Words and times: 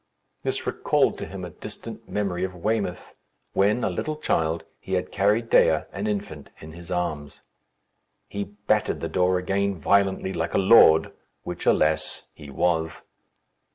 This 0.41 0.65
recalled 0.65 1.19
to 1.19 1.27
him 1.27 1.45
a 1.45 1.51
distant 1.51 2.09
memory 2.09 2.43
of 2.43 2.55
Weymouth, 2.55 3.13
when, 3.53 3.83
a 3.83 3.89
little 3.91 4.15
child, 4.15 4.63
he 4.79 4.93
had 4.93 5.11
carried 5.11 5.47
Dea, 5.51 5.81
an 5.93 6.07
infant, 6.07 6.49
in 6.59 6.71
his 6.71 6.89
arms. 6.89 7.43
He 8.27 8.45
battered 8.45 8.99
the 8.99 9.07
door 9.07 9.37
again 9.37 9.75
violently, 9.75 10.33
like 10.33 10.55
a 10.55 10.57
lord, 10.57 11.13
which, 11.43 11.67
alas! 11.67 12.23
he 12.33 12.49
was. 12.49 13.03